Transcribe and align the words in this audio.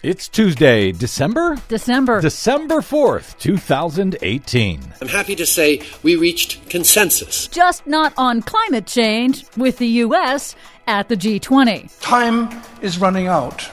It's 0.00 0.28
Tuesday, 0.28 0.92
December? 0.92 1.56
December. 1.66 2.20
December 2.20 2.76
4th, 2.76 3.36
2018. 3.38 4.80
I'm 5.02 5.08
happy 5.08 5.34
to 5.34 5.44
say 5.44 5.82
we 6.04 6.14
reached 6.14 6.68
consensus. 6.70 7.48
Just 7.48 7.84
not 7.84 8.12
on 8.16 8.42
climate 8.42 8.86
change 8.86 9.44
with 9.56 9.78
the 9.78 9.88
U.S. 10.06 10.54
at 10.86 11.08
the 11.08 11.16
G20. 11.16 11.98
Time 11.98 12.48
is 12.80 13.00
running 13.00 13.26
out. 13.26 13.68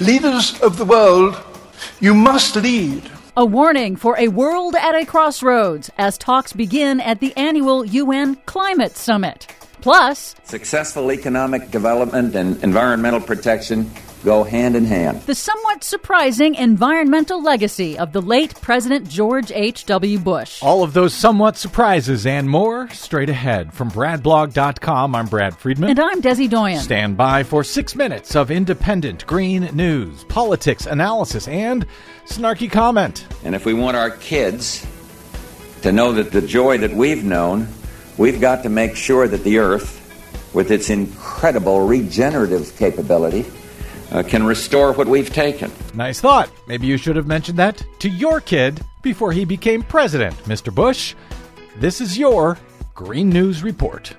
Leaders 0.00 0.60
of 0.62 0.78
the 0.78 0.84
world, 0.84 1.40
you 2.00 2.12
must 2.12 2.56
lead. 2.56 3.08
A 3.36 3.44
warning 3.44 3.94
for 3.94 4.18
a 4.18 4.26
world 4.26 4.74
at 4.74 4.96
a 4.96 5.06
crossroads 5.06 5.92
as 5.96 6.18
talks 6.18 6.52
begin 6.52 6.98
at 6.98 7.20
the 7.20 7.32
annual 7.36 7.84
UN 7.84 8.34
Climate 8.46 8.96
Summit. 8.96 9.46
Plus, 9.80 10.34
successful 10.42 11.12
economic 11.12 11.70
development 11.70 12.34
and 12.34 12.60
environmental 12.64 13.20
protection 13.20 13.88
go 14.24 14.44
hand 14.44 14.76
in 14.76 14.84
hand. 14.84 15.22
The 15.22 15.34
somewhat 15.34 15.84
surprising 15.84 16.54
environmental 16.54 17.42
legacy 17.42 17.98
of 17.98 18.12
the 18.12 18.22
late 18.22 18.60
President 18.60 19.08
George 19.08 19.50
H.W. 19.52 20.18
Bush. 20.18 20.62
All 20.62 20.82
of 20.82 20.92
those 20.92 21.14
somewhat 21.14 21.56
surprises 21.56 22.26
and 22.26 22.48
more 22.48 22.88
straight 22.90 23.30
ahead. 23.30 23.72
From 23.72 23.90
BradBlog.com, 23.90 25.14
I'm 25.14 25.26
Brad 25.26 25.56
Friedman. 25.56 25.90
And 25.90 26.00
I'm 26.00 26.22
Desi 26.22 26.48
Doyen. 26.48 26.80
Stand 26.80 27.16
by 27.16 27.42
for 27.42 27.62
six 27.64 27.94
minutes 27.94 28.34
of 28.36 28.50
independent 28.50 29.26
green 29.26 29.64
news, 29.74 30.24
politics, 30.24 30.86
analysis, 30.86 31.48
and 31.48 31.86
snarky 32.26 32.70
comment. 32.70 33.26
And 33.44 33.54
if 33.54 33.64
we 33.64 33.74
want 33.74 33.96
our 33.96 34.10
kids 34.10 34.86
to 35.82 35.92
know 35.92 36.12
that 36.12 36.32
the 36.32 36.42
joy 36.42 36.78
that 36.78 36.92
we've 36.92 37.24
known, 37.24 37.68
we've 38.16 38.40
got 38.40 38.62
to 38.64 38.68
make 38.68 38.96
sure 38.96 39.28
that 39.28 39.44
the 39.44 39.58
earth, 39.58 39.94
with 40.54 40.70
its 40.70 40.90
incredible 40.90 41.86
regenerative 41.86 42.76
capability, 42.76 43.46
uh, 44.12 44.22
can 44.22 44.44
restore 44.44 44.92
what 44.92 45.06
we've 45.06 45.32
taken. 45.32 45.70
Nice 45.94 46.20
thought. 46.20 46.50
Maybe 46.66 46.86
you 46.86 46.96
should 46.96 47.16
have 47.16 47.26
mentioned 47.26 47.58
that 47.58 47.82
to 48.00 48.08
your 48.08 48.40
kid 48.40 48.80
before 49.02 49.32
he 49.32 49.44
became 49.44 49.82
president, 49.82 50.36
Mr. 50.44 50.74
Bush. 50.74 51.14
This 51.76 52.00
is 52.00 52.18
your 52.18 52.58
Green 52.94 53.28
News 53.28 53.62
Report. 53.62 54.14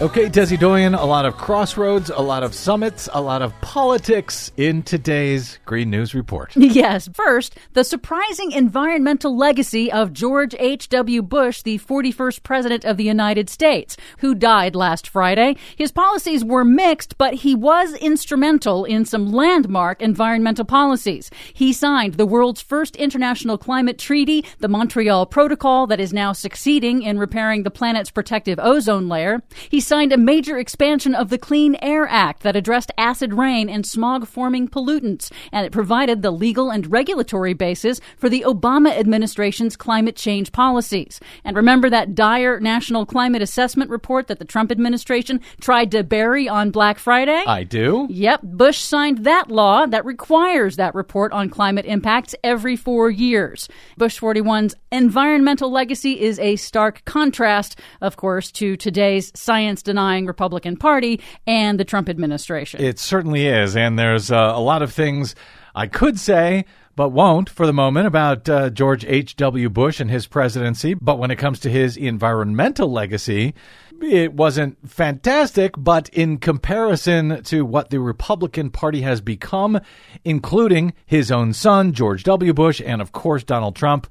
Okay, 0.00 0.26
Desi 0.26 0.56
Doyen, 0.56 0.94
a 0.94 1.04
lot 1.04 1.26
of 1.26 1.36
crossroads, 1.36 2.08
a 2.08 2.22
lot 2.22 2.44
of 2.44 2.54
summits, 2.54 3.08
a 3.12 3.20
lot 3.20 3.42
of 3.42 3.52
politics 3.60 4.52
in 4.56 4.84
today's 4.84 5.58
Green 5.64 5.90
News 5.90 6.14
Report. 6.14 6.54
Yes. 6.78 7.08
First, 7.12 7.56
the 7.72 7.82
surprising 7.82 8.52
environmental 8.52 9.36
legacy 9.36 9.90
of 9.90 10.12
George 10.12 10.54
H.W. 10.58 11.22
Bush, 11.22 11.62
the 11.62 11.78
41st 11.80 12.42
President 12.44 12.84
of 12.84 12.96
the 12.96 13.04
United 13.04 13.50
States, 13.50 13.96
who 14.18 14.36
died 14.36 14.76
last 14.76 15.08
Friday. 15.08 15.56
His 15.74 15.90
policies 15.90 16.44
were 16.44 16.64
mixed, 16.64 17.18
but 17.18 17.34
he 17.34 17.56
was 17.56 17.94
instrumental 17.94 18.84
in 18.84 19.04
some 19.04 19.32
landmark 19.32 20.00
environmental 20.00 20.64
policies. 20.64 21.30
He 21.52 21.72
signed 21.72 22.14
the 22.14 22.26
world's 22.26 22.60
first 22.60 22.94
international 22.94 23.58
climate 23.58 23.98
treaty, 23.98 24.44
the 24.60 24.68
Montreal 24.68 25.26
Protocol, 25.26 25.88
that 25.88 25.98
is 25.98 26.12
now 26.12 26.32
succeeding 26.32 27.02
in 27.02 27.18
repairing 27.18 27.64
the 27.64 27.70
planet's 27.70 28.10
protective 28.10 28.60
ozone 28.62 29.08
layer. 29.08 29.42
He 29.68 29.80
signed 29.88 30.12
a 30.12 30.18
major 30.18 30.58
expansion 30.58 31.14
of 31.14 31.30
the 31.30 31.38
Clean 31.38 31.74
Air 31.80 32.06
Act 32.06 32.42
that 32.42 32.54
addressed 32.54 32.92
acid 32.98 33.32
rain 33.32 33.70
and 33.70 33.86
smog 33.86 34.26
forming 34.26 34.68
pollutants, 34.68 35.32
and 35.50 35.64
it 35.64 35.72
provided 35.72 36.20
the 36.20 36.30
legal 36.30 36.70
and 36.70 36.92
regulatory 36.92 37.54
basis 37.54 37.98
for 38.18 38.28
the 38.28 38.44
Obama 38.46 38.90
administration's 38.90 39.76
climate 39.76 40.14
change 40.14 40.52
policies. 40.52 41.18
And 41.42 41.56
remember 41.56 41.88
that 41.88 42.14
dire 42.14 42.60
national 42.60 43.06
climate 43.06 43.40
assessment 43.40 43.90
report 43.90 44.26
that 44.26 44.38
the 44.38 44.44
Trump 44.44 44.70
administration 44.70 45.40
tried 45.58 45.90
to 45.92 46.04
bury 46.04 46.50
on 46.50 46.70
Black 46.70 46.98
Friday? 46.98 47.42
I 47.46 47.64
do. 47.64 48.06
Yep, 48.10 48.42
Bush 48.42 48.80
signed 48.80 49.24
that 49.24 49.50
law 49.50 49.86
that 49.86 50.04
requires 50.04 50.76
that 50.76 50.94
report 50.94 51.32
on 51.32 51.48
climate 51.48 51.86
impacts 51.86 52.34
every 52.44 52.76
four 52.76 53.08
years. 53.08 53.70
Bush 53.96 54.20
41's 54.20 54.74
environmental 54.92 55.70
legacy 55.70 56.20
is 56.20 56.38
a 56.40 56.56
stark 56.56 57.02
contrast, 57.06 57.80
of 58.02 58.18
course, 58.18 58.52
to 58.52 58.76
today's 58.76 59.32
science 59.34 59.77
denying 59.82 60.26
Republican 60.26 60.76
Party 60.76 61.20
and 61.46 61.78
the 61.78 61.84
Trump 61.84 62.08
administration. 62.08 62.82
It 62.82 62.98
certainly 62.98 63.46
is. 63.46 63.76
And 63.76 63.98
there's 63.98 64.30
uh, 64.30 64.52
a 64.54 64.60
lot 64.60 64.82
of 64.82 64.92
things 64.92 65.34
I 65.74 65.86
could 65.86 66.18
say 66.18 66.64
but 66.98 67.10
won't 67.10 67.48
for 67.48 67.64
the 67.64 67.72
moment 67.72 68.08
about 68.08 68.48
uh, 68.48 68.70
George 68.70 69.04
H.W. 69.04 69.70
Bush 69.70 70.00
and 70.00 70.10
his 70.10 70.26
presidency. 70.26 70.94
But 70.94 71.20
when 71.20 71.30
it 71.30 71.36
comes 71.36 71.60
to 71.60 71.70
his 71.70 71.96
environmental 71.96 72.90
legacy, 72.90 73.54
it 74.02 74.32
wasn't 74.32 74.76
fantastic, 74.90 75.74
but 75.78 76.08
in 76.08 76.38
comparison 76.38 77.44
to 77.44 77.64
what 77.64 77.90
the 77.90 78.00
Republican 78.00 78.70
Party 78.70 79.02
has 79.02 79.20
become, 79.20 79.78
including 80.24 80.92
his 81.06 81.30
own 81.30 81.52
son, 81.52 81.92
George 81.92 82.24
W. 82.24 82.52
Bush, 82.52 82.82
and 82.84 83.00
of 83.00 83.12
course, 83.12 83.44
Donald 83.44 83.76
Trump, 83.76 84.08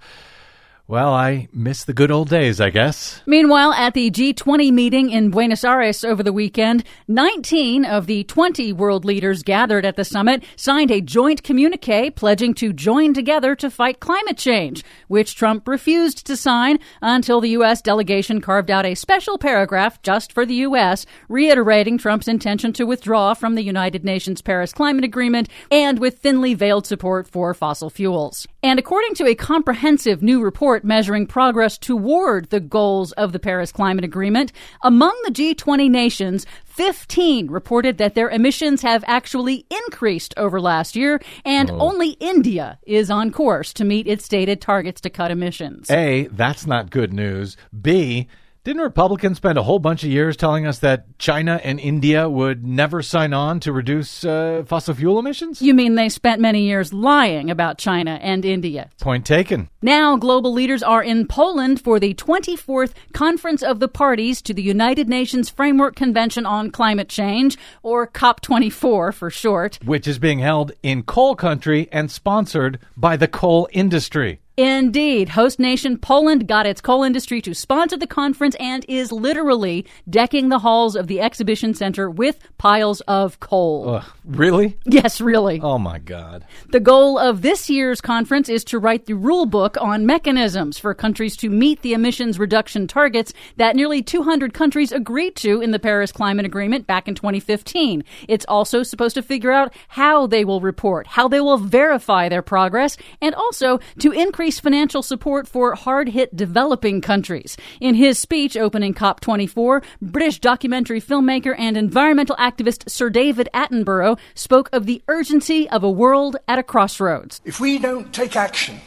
well, 0.89 1.13
I 1.13 1.49
miss 1.51 1.83
the 1.83 1.93
good 1.93 2.11
old 2.11 2.29
days, 2.29 2.61
I 2.61 2.69
guess. 2.69 3.21
Meanwhile, 3.25 3.73
at 3.73 3.93
the 3.93 4.09
G20 4.09 4.71
meeting 4.71 5.09
in 5.09 5.31
Buenos 5.31 5.65
Aires 5.65 6.05
over 6.05 6.23
the 6.23 6.31
weekend, 6.31 6.85
19 7.09 7.83
of 7.83 8.07
the 8.07 8.23
20 8.23 8.71
world 8.71 9.03
leaders 9.03 9.43
gathered 9.43 9.85
at 9.85 9.97
the 9.97 10.05
summit 10.05 10.45
signed 10.55 10.89
a 10.89 11.01
joint 11.01 11.43
communique 11.43 12.11
pledging 12.11 12.53
to 12.53 12.71
join 12.71 13.13
together 13.13 13.53
to 13.55 13.69
fight 13.69 13.99
climate 13.99 14.37
change, 14.37 14.85
which 15.09 15.35
Trump 15.35 15.67
refused 15.67 16.25
to 16.25 16.37
sign 16.37 16.79
until 17.01 17.41
the 17.41 17.49
U.S. 17.49 17.81
delegation 17.81 18.39
carved 18.39 18.71
out 18.71 18.85
a 18.85 18.95
special 18.95 19.37
paragraph 19.37 20.01
just 20.03 20.31
for 20.31 20.45
the 20.45 20.55
U.S., 20.55 21.05
reiterating 21.27 21.97
Trump's 21.97 22.29
intention 22.29 22.71
to 22.71 22.85
withdraw 22.85 23.33
from 23.33 23.55
the 23.55 23.63
United 23.63 24.05
Nations 24.05 24.41
Paris 24.41 24.71
Climate 24.71 25.03
Agreement 25.03 25.49
and 25.69 25.99
with 25.99 26.19
thinly 26.19 26.53
veiled 26.53 26.87
support 26.87 27.27
for 27.27 27.53
fossil 27.53 27.89
fuels. 27.89 28.47
And 28.63 28.79
according 28.79 29.15
to 29.15 29.27
a 29.27 29.35
comprehensive 29.35 30.23
new 30.23 30.41
report 30.41 30.76
measuring 30.83 31.27
progress 31.27 31.77
toward 31.77 32.49
the 32.49 32.59
goals 32.59 33.11
of 33.13 33.31
the 33.31 33.39
Paris 33.39 33.71
Climate 33.71 34.05
Agreement, 34.05 34.51
among 34.81 35.19
the 35.25 35.31
G20 35.31 35.89
nations, 35.89 36.45
15 36.65 37.49
reported 37.49 37.97
that 37.97 38.15
their 38.15 38.29
emissions 38.29 38.81
have 38.81 39.03
actually 39.07 39.65
increased 39.69 40.33
over 40.37 40.61
last 40.61 40.95
year, 40.95 41.19
and 41.43 41.71
only 41.71 42.11
India 42.19 42.79
is 42.85 43.09
on 43.09 43.31
course 43.31 43.73
to 43.73 43.83
meet 43.83 44.07
its 44.07 44.25
stated 44.25 44.61
targets 44.61 45.01
to 45.01 45.09
cut 45.09 45.31
emissions. 45.31 45.89
A, 45.89 46.27
that's 46.31 46.67
not 46.67 46.89
good 46.89 47.13
news. 47.13 47.57
B, 47.81 48.27
didn't 48.67 48.81
Republicans 48.81 49.37
spend 49.37 49.57
a 49.57 49.63
whole 49.63 49.79
bunch 49.79 50.03
of 50.03 50.09
years 50.09 50.35
telling 50.35 50.67
us 50.67 50.79
that 50.79 51.17
China 51.17 51.57
and 51.63 51.79
India 51.79 52.27
would 52.27 52.67
never 52.67 53.01
sign 53.01 53.31
on 53.31 53.61
to 53.61 53.71
reduce 53.71 54.25
uh, 54.25 54.61
fossil 54.67 54.93
fuel 54.93 55.19
emissions? 55.19 55.61
You 55.61 55.73
mean 55.73 55.95
they 55.95 56.09
spent 56.09 56.41
many 56.41 56.65
years 56.65 56.91
lying 56.91 57.49
about 57.49 57.77
China 57.77 58.19
and 58.21 58.43
India? 58.43 58.89
Point 58.99 59.25
taken. 59.25 59.69
Now, 59.81 60.17
global 60.17 60.51
leaders 60.51 60.83
are 60.83 61.01
in 61.01 61.27
Poland 61.27 61.79
for 61.79 61.97
the 61.97 62.13
24th 62.15 62.91
Conference 63.13 63.63
of 63.63 63.79
the 63.79 63.87
Parties 63.87 64.41
to 64.41 64.53
the 64.53 64.63
United 64.63 65.07
Nations 65.07 65.49
Framework 65.49 65.95
Convention 65.95 66.45
on 66.45 66.69
Climate 66.69 67.07
Change, 67.07 67.57
or 67.83 68.05
COP24 68.05 69.13
for 69.13 69.29
short, 69.29 69.79
which 69.85 70.09
is 70.09 70.19
being 70.19 70.39
held 70.39 70.73
in 70.83 71.03
coal 71.03 71.37
country 71.37 71.87
and 71.93 72.11
sponsored 72.11 72.79
by 72.97 73.15
the 73.15 73.29
coal 73.29 73.69
industry. 73.71 74.41
Indeed. 74.59 75.29
Host 75.29 75.59
nation 75.59 75.99
Poland 75.99 76.47
got 76.47 76.65
its 76.65 76.81
coal 76.81 77.03
industry 77.03 77.41
to 77.41 77.53
sponsor 77.53 77.95
the 77.95 78.07
conference 78.07 78.55
and 78.59 78.83
is 78.89 79.11
literally 79.11 79.85
decking 80.09 80.49
the 80.49 80.57
halls 80.57 80.95
of 80.95 81.05
the 81.05 81.21
exhibition 81.21 81.75
center 81.75 82.09
with 82.09 82.39
piles 82.57 83.01
of 83.01 83.39
coal. 83.39 83.87
Ugh, 83.87 84.05
really? 84.25 84.75
Yes, 84.85 85.21
really. 85.21 85.61
Oh 85.61 85.77
my 85.77 85.99
God. 85.99 86.43
The 86.71 86.79
goal 86.79 87.19
of 87.19 87.43
this 87.43 87.69
year's 87.69 88.01
conference 88.01 88.49
is 88.49 88.63
to 88.63 88.79
write 88.79 89.05
the 89.05 89.13
rule 89.13 89.45
book 89.45 89.77
on 89.79 90.07
mechanisms 90.07 90.79
for 90.79 90.95
countries 90.95 91.37
to 91.37 91.51
meet 91.51 91.83
the 91.83 91.93
emissions 91.93 92.39
reduction 92.39 92.87
targets 92.87 93.33
that 93.57 93.75
nearly 93.75 94.01
200 94.01 94.55
countries 94.55 94.91
agreed 94.91 95.35
to 95.35 95.61
in 95.61 95.69
the 95.69 95.77
Paris 95.77 96.11
Climate 96.11 96.47
Agreement 96.47 96.87
back 96.87 97.07
in 97.07 97.13
2015. 97.13 98.03
It's 98.27 98.45
also 98.47 98.81
supposed 98.81 99.13
to 99.13 99.21
figure 99.21 99.51
out 99.51 99.71
how 99.87 100.25
they 100.25 100.43
will 100.43 100.61
report, 100.61 101.05
how 101.05 101.27
they 101.27 101.41
will 101.41 101.57
verify 101.57 102.27
their 102.27 102.41
progress, 102.41 102.97
and 103.21 103.35
also 103.35 103.79
to 103.99 104.11
increase 104.11 104.46
increase 104.47 104.61
financial 104.61 105.03
support 105.03 105.45
for 105.45 105.75
hard 105.75 106.07
hit 106.07 106.33
developing 106.33 107.01
countries. 107.01 107.57
In 107.81 107.95
his 107.95 108.17
speech 108.17 108.55
opening 108.55 108.93
COP24, 108.93 109.83
British 110.01 110.39
documentary 110.39 111.01
filmmaker 111.01 111.53
and 111.57 111.75
environmental 111.75 112.37
activist 112.37 112.89
Sir 112.89 113.09
David 113.09 113.49
Attenborough 113.53 114.17
spoke 114.35 114.69
of 114.71 114.85
the 114.85 115.01
urgency 115.09 115.69
of 115.69 115.83
a 115.83 115.91
world 115.91 116.37
at 116.47 116.59
a 116.59 116.63
crossroads. 116.63 117.41
If 117.43 117.59
we 117.59 117.77
don't 117.77 118.13
take 118.13 118.37
action, 118.37 118.79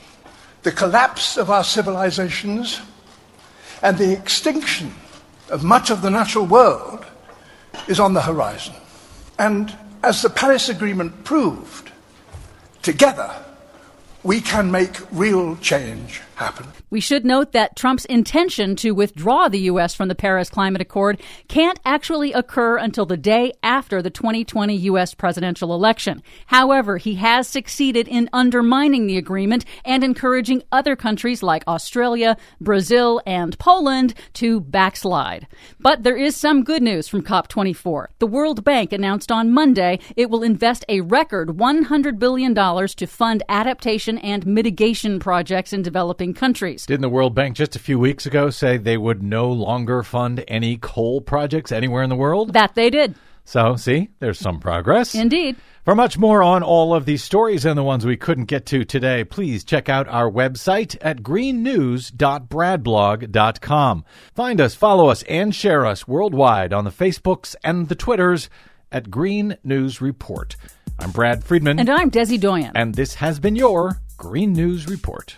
the 0.63 0.73
collapse 0.73 1.37
of 1.37 1.51
our 1.51 1.65
civilizations 1.65 2.81
and 3.83 3.99
the 3.99 4.15
extinction 4.15 4.95
of 5.51 5.63
much 5.63 5.91
of 5.91 6.01
the 6.01 6.11
natural 6.11 6.47
world 6.47 7.05
is 7.87 8.01
on 8.01 8.15
the 8.15 8.23
horizon. 8.23 8.77
And 9.39 9.77
as 10.03 10.23
the 10.23 10.31
Paris 10.31 10.71
Agreement 10.71 11.25
proved, 11.25 11.91
together 12.81 13.31
we 14.23 14.41
can 14.41 14.71
make 14.71 14.97
real 15.13 15.57
change 15.57 16.21
happen. 16.41 16.67
We 16.89 17.01
should 17.01 17.25
note 17.25 17.53
that 17.53 17.77
Trump's 17.77 18.07
intention 18.07 18.75
to 18.77 18.93
withdraw 18.93 19.49
the 19.49 19.61
U.S. 19.73 19.95
from 19.95 20.09
the 20.09 20.15
Paris 20.15 20.49
Climate 20.49 20.81
Accord 20.81 21.21
can't 21.47 21.79
actually 21.85 22.33
occur 22.33 22.79
until 22.79 23.07
the 23.07 23.19
day 23.19 23.53
after 23.63 24.03
the 24.03 24.11
2020 24.11 24.75
U.S. 24.75 25.15
presidential 25.15 25.75
election. 25.75 26.23
However, 26.47 26.97
he 26.97 27.15
has 27.17 27.47
succeeded 27.47 28.09
in 28.09 28.31
undermining 28.33 29.07
the 29.07 29.19
agreement 29.19 29.65
and 29.85 30.03
encouraging 30.03 30.63
other 30.73 30.97
countries 30.97 31.43
like 31.43 31.63
Australia, 31.69 32.37
Brazil, 32.61 33.21
and 33.27 33.59
Poland 33.59 34.15
to 34.35 34.61
backslide. 34.61 35.47
But 35.79 36.03
there 36.03 36.17
is 36.17 36.35
some 36.35 36.65
good 36.65 36.83
news 36.83 37.07
from 37.07 37.23
COP24. 37.23 38.07
The 38.19 38.27
World 38.27 38.65
Bank 38.65 38.93
announced 38.93 39.31
on 39.31 39.53
Monday 39.53 40.01
it 40.17 40.31
will 40.31 40.43
invest 40.43 40.87
a 40.89 41.03
record 41.03 41.51
$100 41.51 42.19
billion 42.19 42.55
to 42.55 43.07
fund 43.07 43.43
adaptation 43.49 44.17
and 44.19 44.47
mitigation 44.47 45.21
projects 45.21 45.75
in 45.75 45.83
developing 46.31 46.41
countries. 46.41 46.87
Didn't 46.87 47.03
the 47.03 47.09
World 47.09 47.35
Bank 47.35 47.57
just 47.57 47.77
a 47.77 47.79
few 47.79 47.99
weeks 47.99 48.27
ago 48.27 48.51
say 48.51 48.77
they 48.77 48.97
would 48.97 49.23
no 49.23 49.51
longer 49.51 50.03
fund 50.03 50.45
any 50.49 50.77
coal 50.77 51.21
projects 51.21 51.71
anywhere 51.73 52.03
in 52.03 52.11
the 52.11 52.17
world? 52.17 52.53
That 52.53 52.75
they 52.75 52.91
did. 52.91 53.15
So, 53.45 53.77
see, 53.77 54.11
there's 54.21 54.39
some 54.39 54.61
progress. 54.61 55.15
Indeed. 55.15 55.57
For 55.85 55.95
much 55.95 56.19
more 56.19 56.43
on 56.43 56.63
all 56.63 56.95
of 56.95 57.07
these 57.07 57.25
stories 57.25 57.65
and 57.65 57.77
the 57.77 57.83
ones 57.83 58.05
we 58.05 58.17
couldn't 58.17 58.45
get 58.45 58.67
to 58.67 58.85
today, 58.85 59.25
please 59.25 59.65
check 59.65 59.89
out 59.89 60.07
our 60.09 60.31
website 60.31 60.97
at 61.01 61.23
greennews.bradblog.com. 61.23 64.05
Find 64.35 64.61
us, 64.61 64.75
follow 64.75 65.09
us, 65.09 65.23
and 65.25 65.55
share 65.55 65.87
us 65.87 66.07
worldwide 66.07 66.75
on 66.75 66.85
the 66.85 66.91
Facebooks 66.91 67.57
and 67.65 67.89
the 67.89 67.97
Twitters 67.97 68.51
at 68.93 69.11
Green 69.11 69.57
News 69.65 70.03
Report. 70.03 70.55
I'm 70.99 71.13
Brad 71.13 71.43
Friedman. 71.43 71.81
And 71.81 71.89
I'm 71.89 72.11
Desi 72.11 72.39
Doyen. 72.39 72.73
And 72.75 72.95
this 72.95 73.15
has 73.15 73.41
been 73.41 73.57
your 73.57 73.99
Green 74.21 74.53
News 74.53 74.87
Report. 74.87 75.35